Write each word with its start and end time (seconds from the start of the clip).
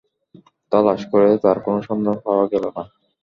তালাশ 0.71 1.01
করেও 1.11 1.35
তার 1.43 1.57
কোন 1.65 1.75
সন্ধান 1.87 2.17
পাওয়া 2.25 2.45
গেল 2.51 2.63
না। 2.67 2.83